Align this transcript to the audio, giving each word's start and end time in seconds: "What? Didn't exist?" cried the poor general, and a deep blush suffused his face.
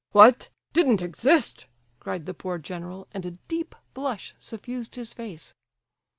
"What? 0.13 0.49
Didn't 0.73 1.03
exist?" 1.03 1.67
cried 1.99 2.25
the 2.25 2.33
poor 2.33 2.57
general, 2.57 3.07
and 3.11 3.23
a 3.23 3.29
deep 3.47 3.75
blush 3.93 4.33
suffused 4.39 4.95
his 4.95 5.13
face. 5.13 5.53